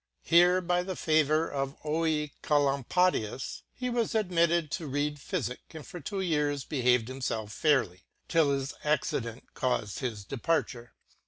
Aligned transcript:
Here 0.23 0.61
by 0.61 0.81
the 0.81 0.95
favour 0.95 1.47
of 1.47 1.79
Oecolampadius 1.83 3.61
he 3.71 3.87
was 3.87 4.15
admit 4.15 4.49
ted 4.49 4.71
to 4.71 4.87
reade 4.87 5.19
Phyfick, 5.19 5.75
and 5.75 5.85
for 5.85 5.99
two 5.99 6.21
years 6.21 6.63
behaved 6.63 7.07
himfelf 7.07 7.51
fair 7.51 7.85
ly 7.85 8.01
,till 8.27 8.49
this 8.57 8.73
accident 8.83 9.43
caufed 9.53 9.99
his 9.99 10.25
departure. 10.25 10.95